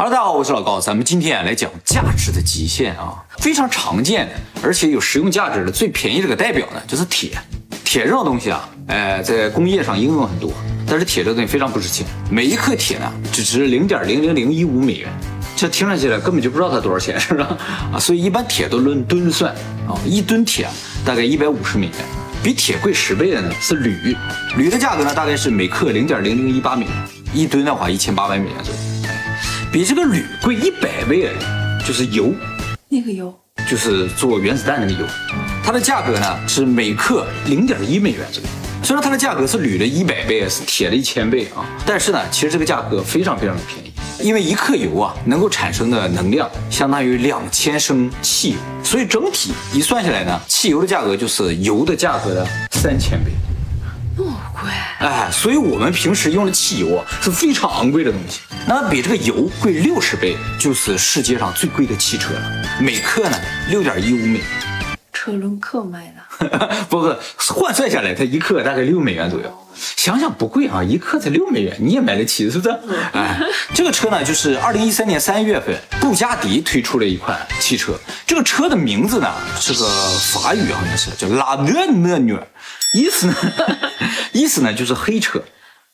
[0.00, 7.32] 哈喽大家好，我是老高，咱们今天啊来讲价值的极限啊，非常常见的，而且有实用价值的最便宜这个代表呢，就是铁。
[7.84, 10.54] 铁这种东西啊，哎，在工业上应用很多，
[10.86, 15.06] 但是铁这东西非常不值钱，每一克铁呢只值零点零零零一五美元，
[15.54, 17.58] 这听上去了根本就不知道它多少钱，是吧？
[17.92, 19.54] 啊，所以一般铁都论吨算
[19.86, 20.66] 啊，一吨铁
[21.04, 21.96] 大概一百五十美元，
[22.42, 24.16] 比铁贵十倍的呢是铝，
[24.56, 26.94] 铝的价格呢大概是每克零点零零一八美元，
[27.34, 28.89] 一吨的话一千八百美元左右。
[29.72, 32.34] 比这个铝贵一百倍的，就是油，
[32.88, 33.32] 那个油
[33.68, 35.06] 就是做原子弹那个油，
[35.62, 38.48] 它的价格呢是每克零点一美元左右。
[38.82, 43.92] 虽然它的价格是铝的一百倍，是铁的一千倍啊，但是呢，其实这个价格非常非常的便宜，
[44.26, 53.30] 因为一克油啊能够产生的能量相当于两千升汽油，所以整体一算下来呢，汽油的价格就是油的价格的三千倍。
[54.60, 58.40] 贵，哎，所以我们平时用的汽油啊是非常昂贵的东西。
[58.66, 62.42] 那比这个油贵六十倍，就是世界上最贵的汽车了，
[62.80, 63.36] 每克呢
[63.68, 64.40] 六点一五美。
[65.22, 67.14] 车轮克卖的， 不不，
[67.52, 69.66] 换算下来，它一克大概六美元左右。
[69.74, 72.74] 想想不贵啊，一克才六美元，你也买得起，是不是？
[73.12, 73.38] 哎，
[73.74, 77.92] 这个车呢，就是二零一三年三月份，布加迪推出了一款汽车。
[78.26, 79.86] 这个车的名字呢是个
[80.32, 82.48] 法语，好像是叫拉涅涅涅，
[82.94, 83.34] 意思呢，
[84.32, 85.38] 意思呢就是黑车。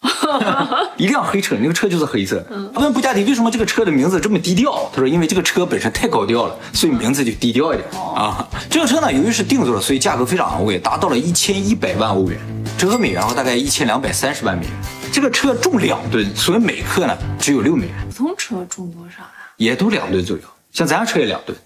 [0.96, 2.44] 一辆黑车，那个车就是黑色。
[2.74, 4.90] 他问布加迪为什么这个车的名字这么低调？
[4.92, 8.46] 他说因为这个车本身太高调了，所以名字就低调一点啊。
[8.70, 12.38] 这个车呢，由于是定做的，所以价格非常昂贵，达到了一千一百万欧元，
[12.78, 14.72] 折合美元的话大概一千两百三十万美元。
[15.12, 19.30] 这个车重两吨，所以每克呢只有六美元，普通车重多少呀？
[19.56, 20.42] 也都两吨左右。
[20.72, 21.56] 像咱家车也两吨，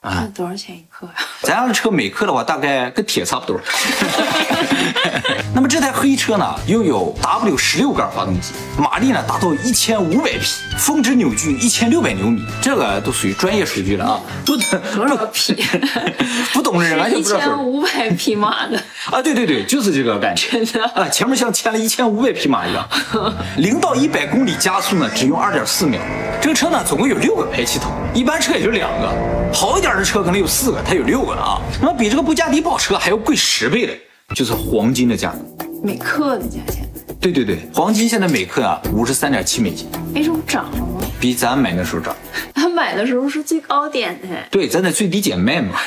[0.00, 1.12] 啊多少钱一克呀？
[1.42, 3.60] 咱家的车每克的话大概跟铁差不多。
[5.58, 14.20] 那么这台黑车呢，拥有 W 十六缸发动机，马力呢达到一千五百匹，峰值扭矩一千六百牛米，这个都属于专业数据了啊！
[14.46, 15.60] 不多少匹？
[16.54, 19.20] 不懂的人完全一不知道一千五百匹马的，啊！
[19.20, 20.48] 对对对，就是这个感觉。
[20.48, 20.84] 真的。
[20.94, 22.88] 啊，前面像牵了一千五百匹马一样，
[23.58, 26.00] 零到一百公里加速呢只用二点四秒。
[26.40, 29.12] 这个车呢总共有六个排气筒，一般车也就两个，
[29.52, 31.60] 好一点的车可能有四个，它有六个啊。
[31.80, 33.92] 那么比这个布加迪跑车还要贵十倍的，
[34.34, 35.38] 就是黄金的价格。
[35.82, 36.86] 每克的价钱，
[37.20, 41.00] 对对对，黄金现在每克啊五十三点七美金，那时候涨了吗？
[41.18, 42.14] 比咱买那时候涨。
[42.54, 45.78] 他买的时候是最高点的，对，咱在最低点卖嘛，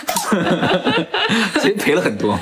[1.60, 2.38] 所以赔了很多。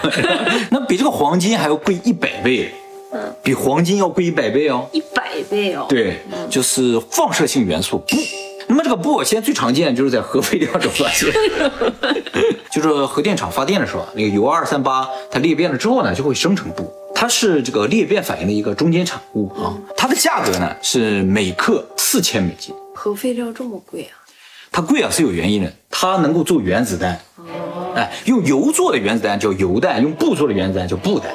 [0.69, 2.71] 那比这个黄金还要贵一百倍，
[3.11, 4.87] 嗯，比黄金要贵一百倍哦。
[4.93, 5.85] 一百倍哦。
[5.89, 8.17] 对，就是放射性元素钚。
[8.69, 11.27] 那么这个钚现在最常见就是在核废料中发现，
[12.71, 16.93] 就是核电厂发电的时候，那个铀二三八它裂变了之后呢，就会生成布。
[17.15, 22.73] 它是这个裂变反应的一个中间产物啊，它的价格呢是每克四千美金。
[22.93, 24.13] 核废料这么贵啊？
[24.71, 27.19] 它贵啊是有原因的，它能够做原子弹。
[27.37, 27.91] 哦。
[27.95, 31.31] 哎，用铀做的原子弹叫铀弹，用布做的原子弹叫布弹。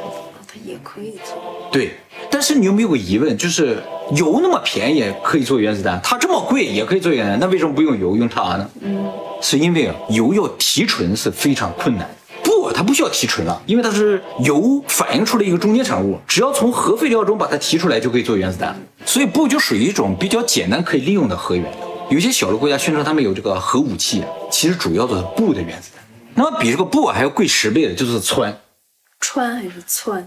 [0.46, 1.68] 它也可以做。
[1.72, 1.96] 对，
[2.30, 8.70] 但是你有没有个疑问，就是铀那么便宜可以做原子弹，它这么贵也可以做原子弹，那为什么不用铀用它呢？
[8.80, 9.10] 嗯，
[9.40, 12.08] 是因为啊，铀要提纯是非常困难。
[12.42, 18.76] 钚它不需要提纯了，因为它是铀反应出来一个中间产物，只要从核废料中把它提出来就可以做原子弹，
[19.06, 21.72] 所以钚就属于一种比较简单可以利用的核原料。
[22.10, 26.04] 有些小的国家宣称他们有这个核武器，其实主要的是钚的原子弹。
[26.34, 28.52] 那么比这个钚还要贵十倍的就是氚，
[29.20, 30.22] 氚还是氚？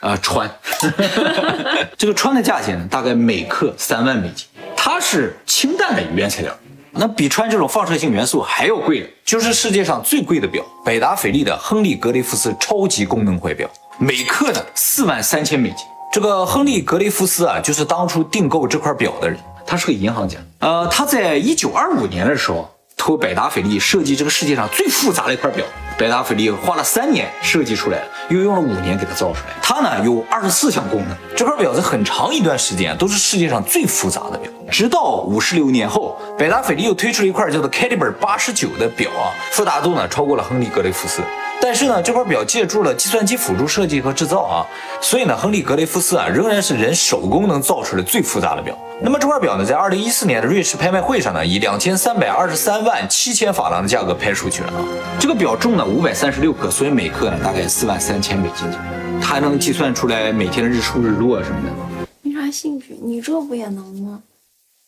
[0.00, 0.48] 啊，氚。
[1.96, 4.46] 这个氚的价钱呢，大概每克三万美金，
[4.76, 6.54] 它是氢弹的原材料。
[6.92, 13.68] 那比氚这种放射性元素还要贵的，就是世界上最贵的表——百达翡丽的亨利格雷夫斯超级功能怀表，
[13.98, 15.86] 每克呢四万三千美金。
[16.10, 20.38] 这个亨利格雷夫斯啊，就是当初订购这块表的人，他是个银行家。
[20.60, 25.64] 呃，他在一九二五年的时候，托百达翡丽设计这个世界上最复杂的一块表。
[25.96, 29.54] 百达翡丽花了三年设计出来，又用了五年给它造出来。
[29.62, 34.50] 它呢有二十四项功能，这块表在很长一段时间都是世界上最复杂的表。
[34.70, 41.22] 直到五十六年后，百达翡丽又推出了一块叫做 Caliber 八十九的表啊，复杂度呢超过了亨利格雷夫斯。
[41.60, 44.64] 但是呢，这块表借助了计算机辅助设计和制造啊，
[45.02, 48.76] 所以呢，亨利格雷夫斯啊仍然是人手工能造出来最复杂的表。
[49.02, 54.84] 那么这块表呢，在二零一四年的瑞士拍卖会上呢，以两千三百二十三万七千法郎的价格拍出去了啊。
[55.18, 59.20] 这个表重呢五百三十六克，所以每克呢大概四万三千美金左右。
[59.20, 62.06] 它还能计算出来每天的日出日落什么的。
[62.22, 64.22] 没啥兴趣，你这不也能吗？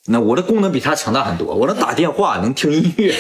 [0.07, 3.15] 那我的功能比它强大很多，我能打电话，能听音乐。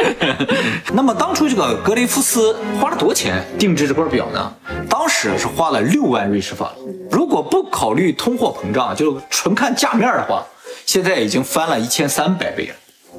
[0.94, 4.54] 那么当初这个格雷夫斯花了多少钱定制这块表呢？
[4.88, 6.76] 当时是花了六万瑞士法郎。
[7.10, 10.42] 如果不考虑通货膨胀，就纯看价面的话，
[10.86, 12.74] 现在已经翻了一千三百倍了。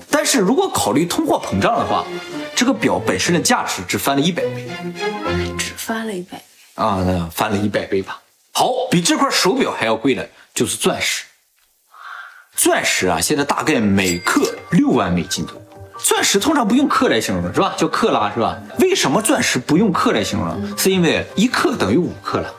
[0.10, 2.04] 但是如果考虑通货膨胀的话，
[2.56, 4.68] 这个表本身的价值只翻了一百倍
[5.58, 6.44] 只翻了一百倍。
[6.74, 8.20] 啊，那翻了一百倍吧。
[8.52, 11.26] 好，比这块手表还要贵的就是钻石。
[12.56, 14.42] 钻石啊，现在大概每克
[14.72, 15.62] 六万美金左右。
[15.98, 17.74] 钻石通常不用克来形容是吧？
[17.78, 18.58] 叫克拉是吧？
[18.80, 20.76] 为什么钻石不用克来形容呢？
[20.78, 22.50] 是因为一克等于五克拉，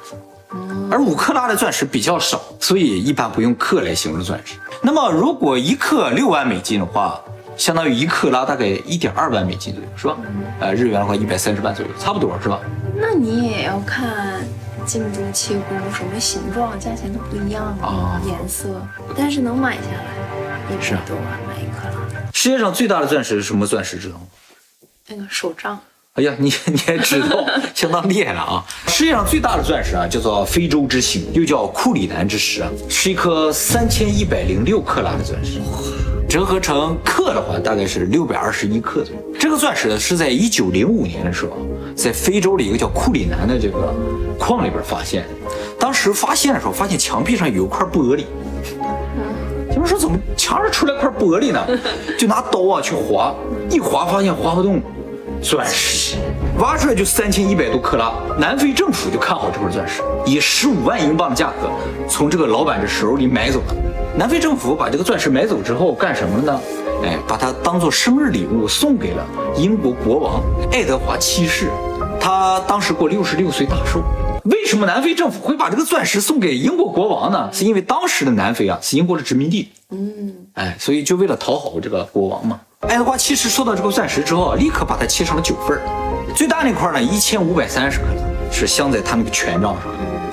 [0.90, 4.54] 而五克拉的钻石比较少，所以一般不用克来形容钻石。
[4.82, 7.20] 那么如果一克六万美金的话，
[7.56, 10.16] 相当于一克拉大概一点二万美金左右，是吧？
[10.60, 12.58] 呃，日元的话一百三十万左右，差不多是吧？
[12.96, 14.33] 那你也要看
[14.84, 18.68] 进珠切工什么形状，价钱都不一样啊颜色，
[19.16, 22.30] 但是能买下来，一是百多万买一克拉。
[22.32, 23.98] 世界上最大的钻石是什么钻石？
[23.98, 24.22] 知道吗？
[25.08, 25.78] 那个手杖，
[26.14, 28.64] 哎呀，你 你也知道，相当厉害了啊！
[28.88, 35.60] 世界上最大的钻石啊，叫做非洲之星，又叫库里南之石啊，是一颗三千一百零六克拉的钻石，
[36.34, 39.22] 折合成克的话，大概是六百二十一克左右。
[39.38, 41.58] 这个钻石呢，是在一九零五年的时候，
[41.94, 43.94] 在非洲的一个叫库里南的这个
[44.36, 45.28] 矿里边发现的。
[45.78, 48.24] 当时发现的时候，发现墙壁上有一块玻璃。
[49.72, 51.64] 他们说怎么墙上出来块玻璃呢？
[52.18, 53.32] 就拿刀啊去划，
[53.70, 54.82] 一划发现划不动，
[55.40, 56.16] 钻石
[56.58, 58.12] 挖出来就三千一百多克拉。
[58.36, 61.70] 南非政府就看好这块钻石，以十五万英镑的价格
[62.08, 63.76] 从这个老板的手里买走了。
[64.16, 66.60] 南非政府把这个钻石买走之后干什么了呢？
[67.02, 69.26] 哎，把它当做生日礼物送给了
[69.56, 70.40] 英国国王
[70.70, 71.68] 爱德华七世，
[72.20, 74.00] 他当时过六十六岁大寿。
[74.44, 77.50] 为什么南非政府会把这个钻石送给英国国王呢？
[77.52, 82.60] 是因为当时的南非啊是英国的殖民地，嗯，哎，所以就为了讨好这个国王嘛。
[82.82, 85.82] 爱德华七世收到这个钻石之后啊，立刻把它切成了九份儿，
[86.36, 89.82] 最大那块呢一千五百三十克拉，是镶在他那个权杖上。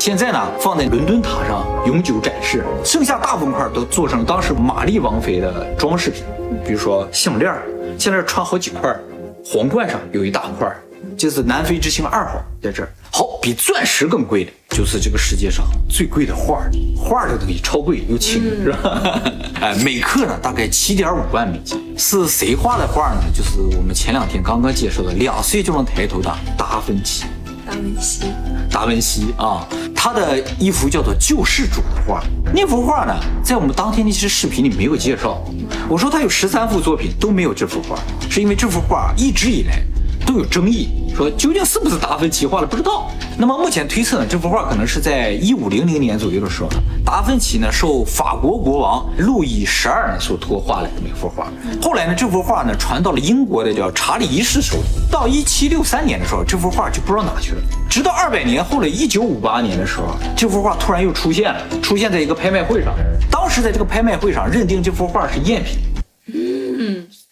[0.03, 6.23] 现在呢放在伦敦塔上永久展示，剩下大部分块都做成当时玛丽王妃的装饰品，
[6.65, 7.61] 比如说项链儿，
[7.99, 8.99] 项链儿穿好几块儿，
[9.45, 10.81] 皇冠上有一大块儿，
[11.15, 12.89] 就是南非之星二号在这儿。
[13.11, 19.21] 好，比钻石更贵的就是这个世界上最贵的画儿，画儿这东西超贵又轻， 是吧？
[19.61, 21.79] 哎，每克呢大概七点五万美金。
[21.95, 23.21] 是谁画的画呢？
[23.31, 27.25] 就是我们前两天刚刚介绍的两岁就能抬头的达芬奇。
[27.63, 28.25] 达芬奇，
[28.71, 32.23] 达文西啊，他的一幅叫做《救世主》的画，
[32.53, 33.13] 那幅画呢，
[33.43, 35.43] 在我们当天那期视频里没有介绍。
[35.89, 39.83] 我说他有十三幅作品都没有这幅画，是因为这幅画一直以来
[40.31, 43.11] 都有争议，说究竟是不是达芬奇画的不知道。
[43.37, 46.69] 那么目前推测呢，这幅画可能是在一五零零年左右的时候，
[47.03, 51.51] 达芬奇呢受法国国王路易十二所托画来的一幅画。
[51.81, 54.83] 后来呢，这幅画呢传到了英国的叫查理一世手里。
[55.11, 57.61] 到一七六三年的时候，这幅画就不知道哪去了。
[57.89, 62.93] 直到二百年后的一九五八年的时候，这幅画突然又出现了，出现在一个拍卖会上。
[63.29, 65.77] 当时在这个拍卖会上认定这幅画是赝品。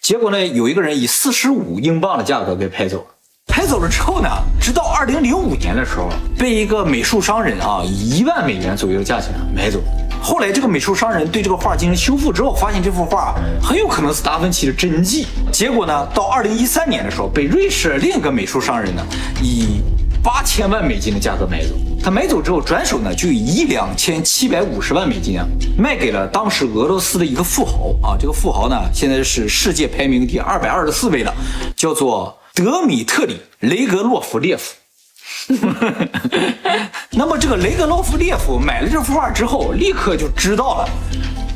[0.10, 3.06] 结果呢，有一个人以四十五英镑的价格给拍走了。
[3.46, 4.28] 拍走了之后呢，
[4.60, 9.80] 直到二零零五年的时候，被一个美术商人啊以一万美元左右的价钱买走。
[10.20, 15.28] 后来这个美术商人对这个画进行修复之后，发现这幅画很有可能是达芬奇的真迹。
[15.52, 19.06] 结果呢，到二零一三年的时候，被瑞士另一个美术商人呢
[19.44, 19.80] 以
[20.24, 21.70] 八千万美金的价格买走。
[22.02, 25.46] 他买走之后，转手呢就以一两千七百五十万美金啊
[25.78, 28.16] 卖给了当时俄罗斯的一个富豪啊。
[28.20, 31.34] 这个富豪呢现在是世界排名第二百二十四位的，
[31.76, 34.76] 叫做德米特里雷格洛夫列夫。
[37.12, 40.90] 那么这个雷格洛夫列夫买了这幅画之后，立刻就知道了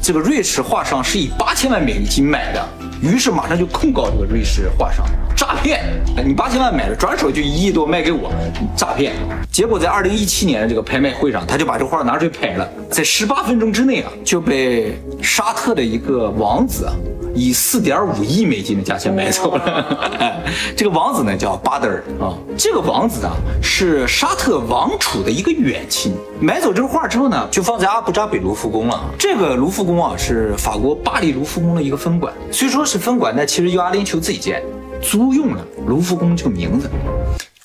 [0.02, 2.68] 这个瑞士画商是以八千万美金买的，
[3.02, 5.84] 于是马上就控告这个瑞士画商诈骗。
[6.26, 8.32] 你八千万买的，转手就一亿多卖给我，
[8.76, 9.14] 诈骗。
[9.52, 16.94] 结果在二零一七年的这个拍卖会上，他就把这画拿出去拍了，在十八分钟之内啊，就被沙特的一个王子啊。
[17.36, 20.44] 以四点五亿美金的价钱买走了。
[20.78, 26.14] 这个王子呢叫巴德尔啊，这个王子啊是沙特王储的一个远亲。
[26.40, 29.04] 买走这个画之后呢，就放在阿布扎比卢浮宫了。
[29.18, 34.62] 这个卢浮宫啊是法国巴黎卢浮宫的一个分馆，虽说是分馆，但其实由阿联酋自己建，
[35.04, 36.90] 租用了卢浮宫这个名字，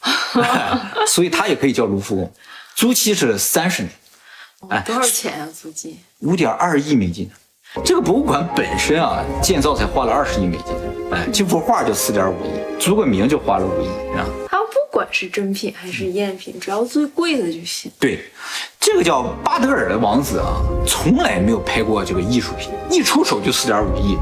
[1.07, 2.33] 所以它也可以叫卢浮宫。
[2.75, 3.91] 租期是三十年，
[4.69, 5.49] 哎多少钱啊？
[5.53, 5.99] 租金？
[6.21, 7.31] 五点二亿美金。
[7.85, 10.75] 这个博物馆本身啊，建造才花了二十亿美金，
[11.13, 14.27] 哎，这幅画就四点五亿，租个名就花了五亿啊。
[14.99, 17.89] 它不管是真品还是赝品，只要最贵的就行。
[18.01, 18.19] 对，
[18.81, 24.19] 这个叫巴德尔的王子啊，从来没有拍过这个艺术品，一出手就四点五亿，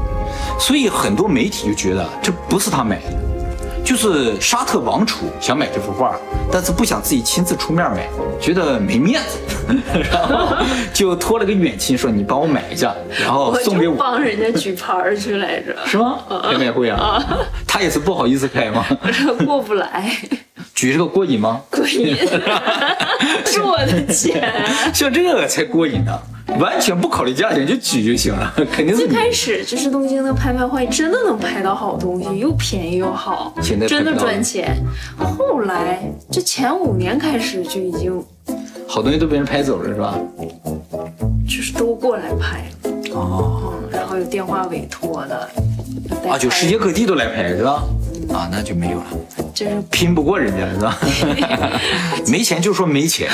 [0.59, 6.15] 所以很多媒体就觉得这不是他买的，就是沙特王储想买这幅画，
[6.51, 8.07] 但是不想自己亲自出面买，
[8.39, 9.39] 觉得没面子。
[9.91, 10.55] 然后
[10.93, 16.19] 就托了个远亲说你帮我买一下，然后送给我，帮人家举牌去来着，是吗？
[16.41, 17.21] 拍卖会啊？
[17.67, 18.85] 他也是不好意思开吗？
[19.45, 20.09] 过不来，
[20.77, 21.59] 举这个过瘾吗？
[21.71, 22.15] 过瘾，
[23.43, 24.53] 是我的钱。
[24.93, 26.15] 像这个才过瘾呢，
[26.59, 28.97] 完全不考虑价钱就举就行了， 肯定是。
[28.97, 34.77] 最开始就是东京的拍卖会，真的能拍到好东西，又便宜又好现在，真的赚钱。
[35.17, 35.99] 后来
[36.31, 38.23] 这前五年开始就已经
[38.87, 40.13] 好东西都被人拍走了是吧？
[41.47, 45.49] 就是都过来拍了，哦，嗯，然后有电话委托的，
[46.29, 47.81] 啊，就世界各地都来拍是吧？
[48.33, 49.05] 啊，那就没有了，
[49.53, 50.97] 就是拼不过人家是吧？
[52.27, 53.29] 没钱就说没钱，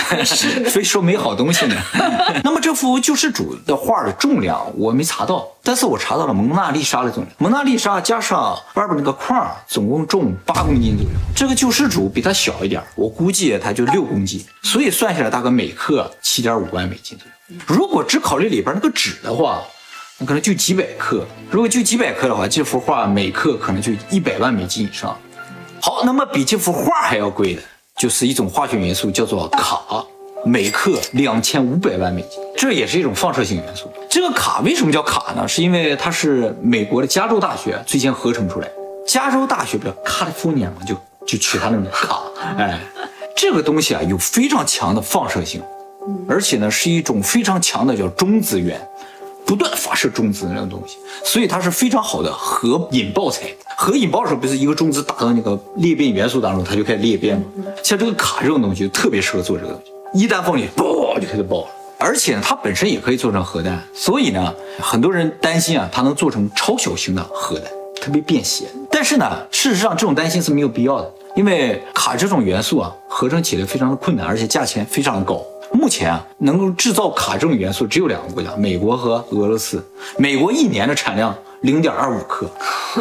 [0.70, 1.76] 非说没好东西呢。
[2.44, 7.36] 那么这幅救世主的画的重量我没查到，但是我查到了蒙娜丽莎的重量。
[7.38, 11.12] 蒙娜丽莎加上外边那个框，总共重八公斤左右。
[11.36, 17.34] 这个救世主比它小一点，我估计它就六公斤，所以算下来大概每克七点五万美金左右。
[17.68, 19.62] 如果只考虑里边那个纸的话，
[20.26, 21.26] 可能就几百克。
[21.50, 25.18] 如果就几百克的话，这幅画每克可能就一百万美金以上。
[25.80, 27.62] 好，那么比这幅画还要贵的，
[27.98, 30.04] 就是一种化学元素，叫做卡，
[30.46, 33.92] 每克两千五百万美金，这也是一种放射性元素。
[34.10, 35.48] 这个卡为什么叫卡呢？
[35.48, 38.70] 是因为它是美国的加州大学最先合成出来。
[39.06, 42.22] 加州大学不叫 California 嘛，就就取它那个钯。
[42.58, 42.80] 哎，
[43.36, 45.62] 这个东西啊有非常强的放射性，
[46.28, 48.80] 而且呢是一种非常强的叫中子源。
[49.46, 53.44] 不断发射中子那种东西，所以它是非常好的核引爆材。
[53.78, 57.44] 核引爆的时候，不是一个中子打到那个裂变元素当中，它就开始裂变吗？
[57.84, 59.92] 像这个卡这种东西特别适合做这个东西，
[60.24, 61.68] 一旦放进去，嘣就开始爆了。
[61.98, 67.70] 而且呢，它本身也可以做成核弹，所以呢，很多人担心啊，它能做成超小型的核弹，
[68.02, 68.66] 特别便携。
[68.90, 75.42] 但是呢，事实上这种担心是没有必要的，因为卡这种元素啊，合成起来非常的困难，而且价钱非常的高。
[75.84, 79.86] 目前啊，能够制造卡这种元素只有两个国家，美国和俄罗斯。
[80.18, 82.50] 美国一年的产量零点二五克，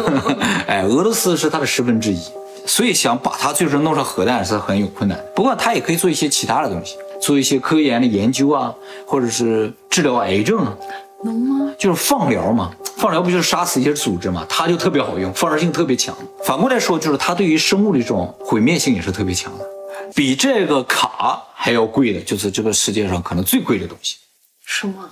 [0.67, 2.19] 哎，俄罗斯是它的十分之一，
[2.65, 5.17] 所以想把它最终弄成核弹是很有困难。
[5.33, 8.75] 不过它也可以做一些其他的东西，做一些科研的研究啊，
[9.05, 10.75] 或者是治疗癌症啊，
[11.23, 11.73] 能吗？
[11.77, 12.69] 就是放疗嘛。
[12.97, 14.45] 放疗不就是杀死一些组织嘛？
[14.49, 16.13] 它就特别好用，放射性特别强。
[16.43, 19.65] 反过来说，就是它对于生物的这种毁灭性也是特别强的。
[20.15, 24.17] 比这个卡还要贵的，就是这个世界上可能最贵的东西。
[24.65, 25.09] 什么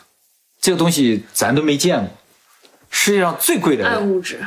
[0.59, 2.09] 这个东西咱都没见过，
[2.89, 4.39] 世界上最贵的，暗物质？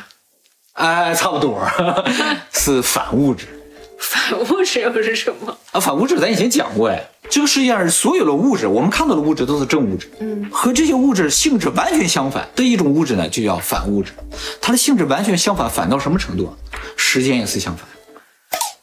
[0.74, 1.60] 哎，差不多
[2.52, 3.46] 是反物质
[3.98, 5.56] 反物质又是什么？
[5.72, 5.80] 啊。
[5.80, 14.12] 反物质咱以前讲过，哎，这个世界上所有的物质，我们看到的物质都是正物质，嗯，和这些物质性质完全相反的一种物质呢，就叫反物质。
[14.60, 16.52] 它的性质完全相反，反到什么程度啊？
[16.96, 17.86] 时间也是相反，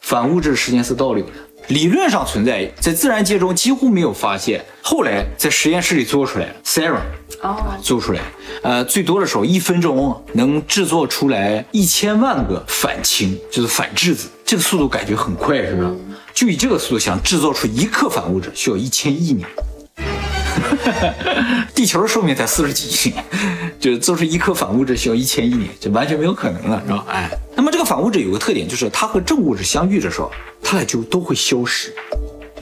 [0.00, 1.32] 反物质时间是倒流的。
[1.68, 7.00] 理论上存在，在自然界中几乎没有发现，后来在实验室里做出来了，serum
[7.40, 8.20] 哦，做出来，
[8.62, 15.94] 呃，最多的时候一分钟能制作出来一千万个反氢，就是反质子，这个速度感觉很快，是不是？
[16.34, 19.48] 就以这个速度想制作出一克反物质，需要一千亿年。
[21.74, 23.24] 地球的寿命才四十几亿年，
[23.80, 27.04] 就做出一克反物质需要一千亿年，这完全没有可能了，是吧？
[27.08, 30.30] 哎，那么这个反物质有个特点，就是它和正物质相遇的时候，
[30.72, 31.92] 它俩就都会消失。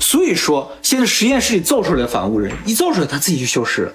[0.01, 3.93] 所以说，现在实验室里造出来的反物质，一造出来它自己就消失了。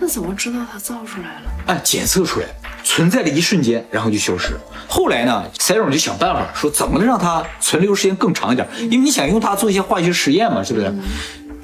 [0.00, 1.52] 那怎么知道它造出来了？
[1.66, 2.46] 哎，检测出来，
[2.82, 4.54] 存在的一瞬间，然后就消失。
[4.88, 8.66] 后来呢，塞隆就想办法说，怎么能让它存留时间更长一点？
[8.78, 10.90] 因为你想用它做一些化学实验嘛，是不是？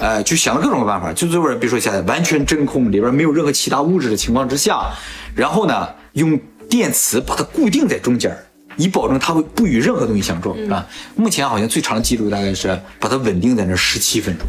[0.01, 4.91] 呃，就想了各种办法，就这边比如说现在完全真空，里边没有任何其他物质的情况之下，
[5.35, 8.45] 然后呢，用电磁把它固定在中间儿，
[8.77, 10.87] 以保证它会不与任何东西相撞，是吧？
[11.17, 14.47] 目前好像最长的记录大概是把它稳定在那十七分钟。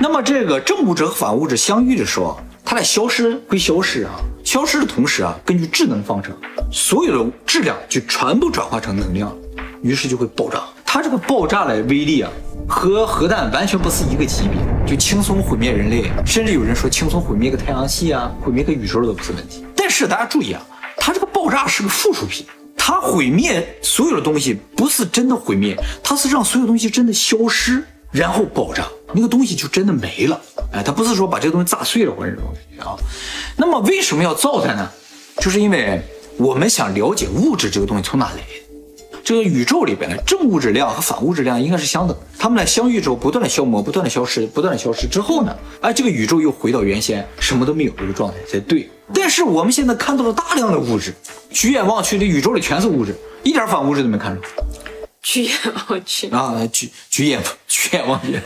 [0.00, 4.12] 那么这个正物质和反物质相遇的时候，它俩消失归消失啊，
[4.44, 6.36] 消失的同时啊，根据质能方程，
[6.70, 9.34] 所有的质量就全部转化成能量，
[9.82, 10.62] 于是就会爆炸。
[10.84, 12.30] 它这个爆炸的威力啊，
[12.66, 14.58] 和核弹完全不是一个级别，
[14.90, 19.64] 就轻松毁灭人类，甚至有人说轻松毁灭个太阳系啊，毁灭个宇宙都不是问题。
[19.76, 20.62] 但是大家注意啊，
[20.96, 22.46] 它这个爆炸是个附属品，
[22.88, 30.40] 它毁灭所有的东西不是真的毁灭，它是让所有东西真的消失，然后爆炸，那个东西就真的没了。
[30.72, 32.96] 哎，它不是说把这个东西炸碎了或者这种东西啊。
[33.58, 34.90] 那么为什么要造它呢？
[35.36, 36.00] 就是因为
[36.38, 38.40] 我们想了解物质这个东西从哪来。
[39.24, 48.88] 这个宇宙里边的正物质量和反物质量应该是相等的，它们俩相遇之后不断的消磨，不断的消失，不断的消失之后呢，哎，这个宇宙又回到原先什么都没有这个状态才对。
[49.12, 51.14] 但是我们现在看到了大量的物质，
[51.50, 54.42] 举眼望去，这宇宙里全是物质，一点反物质都没看出。
[55.22, 55.52] 举眼
[55.88, 56.28] 望去。
[56.30, 58.40] 啊，举举眼举眼望去，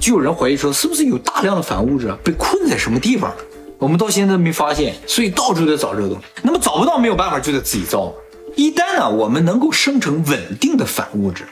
[0.00, 3.32] 就有人怀疑说，是不是有大量的反物质啊被困在什么地方？
[3.78, 6.24] 我们到现在都没发现，所以到处在找这个东西。
[6.42, 8.12] 那么找不到没有办法，就得自己造。
[8.56, 11.44] 一旦呢，我们能够生成稳定的反物质，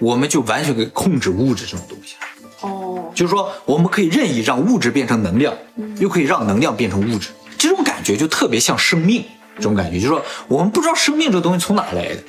[0.00, 2.14] 我们就完全可以控制物质这种东西。
[2.62, 5.54] 哦，就是说，我们可以任意让物质变成能量，
[5.98, 7.28] 又可以让能量变成物质。
[7.58, 9.24] 这种感觉就特别像生命，
[9.56, 12.22] 这种感觉就是说，我们不知道生命这个东西从哪来的，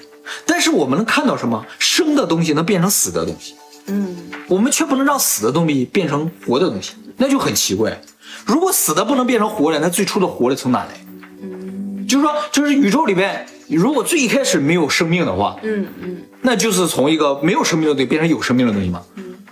[0.45, 3.55] 但是我们能看到什么生的东西能变成死的东西，
[3.87, 4.15] 嗯，
[4.47, 7.99] 我们却不能让死的东西变成活的东西，那就很奇怪。
[8.45, 10.89] 如果死的不能变成活的，那最初的活的从哪来？
[12.07, 19.03] 就是说，就是宇宙里边，如果最一开始没有生命的话，嗯嗯，那就是从一个没有生命的东西变成有生命的东西嘛。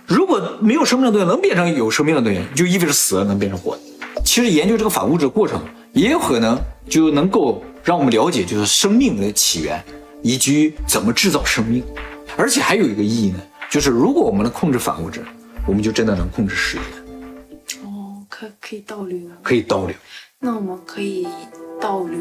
[0.06, 3.82] 如果没有生命的东西能变成有生命的东西，就意味着死了能变成活的。
[4.24, 5.60] 其实研究这个反物质的过程，
[5.92, 6.58] 也有可能
[6.88, 9.82] 就能够让我们了解，就是生命的起源
[10.22, 11.82] 以及怎么制造生命。
[12.36, 15.22] 而且还有一个意义呢，就是如果我们能控制反物质，
[15.66, 16.78] 我们就真的能控制时
[17.66, 19.18] 间，哦，可可以倒流。
[19.42, 19.94] 可以倒流。
[20.38, 21.26] 那我们可以
[21.86, 22.18] 倒流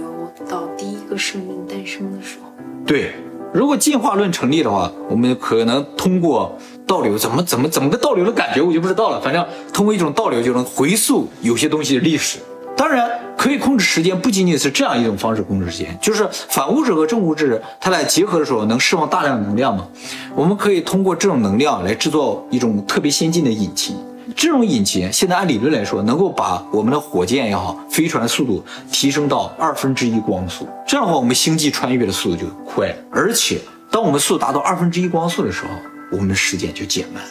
[0.48, 2.52] 到第一个生命诞生的时候。
[2.86, 3.16] 对，
[3.52, 6.56] 如果进化论成立的话，我们可能通过
[6.86, 9.20] 倒流，怎么怎么怎么个倒流的感觉我就不知道了。
[9.20, 9.44] 反正
[9.74, 12.38] 通过一种倒流就能回溯有些东西的历史。
[12.78, 19.88] 当然，可以控制时间，不仅仅是这样一种方式控制时间，就是反物质和正物质它俩结合的时候能释放大量能量嘛。
[20.36, 23.96] 我们可以通过这种能量来制作一种特别先进的引擎。
[24.36, 30.68] 这种引擎现在按理论来说，能够把我们的火箭也好，飞船速度提升到二分之一光速。
[30.86, 32.94] 这样的话，我们星际穿越的速度就快。
[33.10, 35.70] 而且，当我们速度达到二分之一光速的时候，
[36.12, 37.24] 我们的时间就减慢。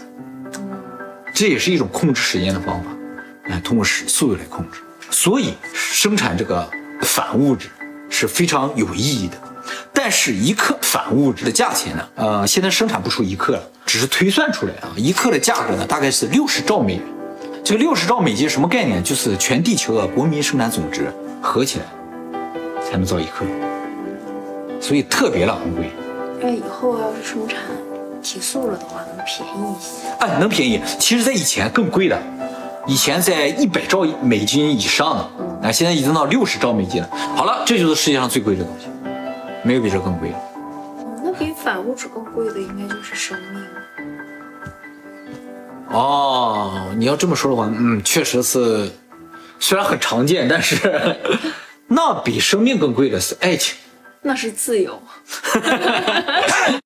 [1.34, 2.90] 这也是一种控制时间的方法，
[3.50, 4.80] 哎，通过时速度来控制。
[5.11, 6.66] 所以，生产这个
[7.02, 7.68] 反物质
[8.08, 9.37] 是非常有意义的。
[10.04, 12.06] 但是，一克反物质的价钱呢？
[12.16, 17.02] 呃，现在生产不出一克了，只是推算出来啊，一克的价格呢大概是六十兆美元。
[17.64, 19.02] 这个六十兆美金什么概念？
[19.02, 21.87] 就是全地球的国民生产总值合起来
[22.84, 23.46] 才能造一克，
[24.78, 25.88] 所以特别的昂贵。
[26.38, 27.61] 那以后要是生产
[28.22, 30.09] 提速了的话，能便宜一些。
[30.20, 30.83] 哎，能便宜。
[31.00, 32.22] 其实，在以前更贵的，
[32.87, 37.09] 以前在一百兆美金以上的，啊，现在已经到六十兆美金了。
[37.35, 38.88] 好了，这就是世界上最贵的东西，
[39.64, 40.37] 没有比这更贵的。
[40.37, 43.64] 哦，那比反物质更贵的应该就是生命。
[45.88, 48.90] 哦，你要这么说的话，嗯，确实是，
[49.59, 50.77] 虽然很常见，但是
[51.88, 53.77] 那比生命更贵的是爱情。
[54.20, 55.00] 那是自由。